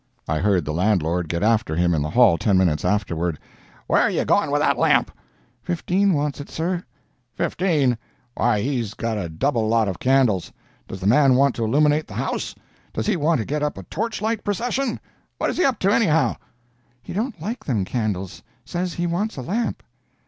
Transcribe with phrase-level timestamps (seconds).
[0.27, 3.37] I heard the landlord get after him in the hall ten minutes afterward.
[3.85, 5.11] "Where are you going with that lamp?"
[5.61, 6.83] "Fifteen wants it, sir."
[7.35, 7.99] "Fifteen!
[8.33, 13.05] why he's got a double lot of candles—does the man want to illuminate the house?—does
[13.05, 16.35] he want to get up a torchlight procession?—what is he up to, anyhow?"
[17.03, 19.83] "He don't like them candles—says he wants a lamp."